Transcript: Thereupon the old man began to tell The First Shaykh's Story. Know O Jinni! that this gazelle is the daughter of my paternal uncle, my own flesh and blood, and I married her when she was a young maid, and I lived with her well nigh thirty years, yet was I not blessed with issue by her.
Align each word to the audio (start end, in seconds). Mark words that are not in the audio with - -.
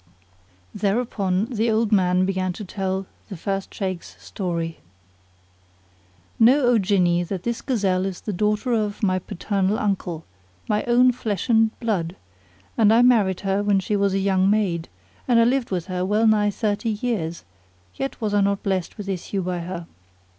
Thereupon 0.73 1.45
the 1.45 1.69
old 1.69 1.91
man 1.91 2.25
began 2.25 2.53
to 2.53 2.65
tell 2.65 3.05
The 3.29 3.37
First 3.37 3.71
Shaykh's 3.71 4.15
Story. 4.19 4.79
Know 6.39 6.61
O 6.61 6.79
Jinni! 6.79 7.21
that 7.27 7.43
this 7.43 7.61
gazelle 7.61 8.07
is 8.07 8.21
the 8.21 8.33
daughter 8.33 8.73
of 8.73 9.03
my 9.03 9.19
paternal 9.19 9.77
uncle, 9.77 10.25
my 10.67 10.83
own 10.85 11.11
flesh 11.11 11.49
and 11.49 11.79
blood, 11.79 12.15
and 12.79 12.91
I 12.91 13.03
married 13.03 13.41
her 13.41 13.61
when 13.61 13.79
she 13.79 13.95
was 13.95 14.15
a 14.15 14.17
young 14.17 14.49
maid, 14.49 14.89
and 15.27 15.39
I 15.39 15.43
lived 15.43 15.69
with 15.69 15.85
her 15.85 16.03
well 16.03 16.25
nigh 16.25 16.49
thirty 16.49 16.89
years, 16.89 17.43
yet 17.93 18.19
was 18.19 18.33
I 18.33 18.41
not 18.41 18.63
blessed 18.63 18.97
with 18.97 19.07
issue 19.07 19.43
by 19.43 19.59
her. 19.59 19.85